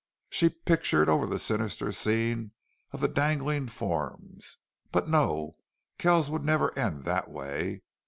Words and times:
She 0.31 0.49
pictured 0.49 1.09
over 1.09 1.27
that 1.27 1.37
sinister 1.37 1.91
scene 1.91 2.53
of 2.91 3.01
the 3.01 3.07
dangling 3.07 3.67
forms; 3.67 4.57
but 4.91 5.07
no 5.07 5.57
Kells 5.99 6.27
would 6.31 6.43
never 6.43 6.75
end 6.75 7.05
that 7.05 7.29
way. 7.29 7.83